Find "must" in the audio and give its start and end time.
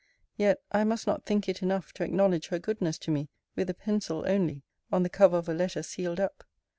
0.83-1.05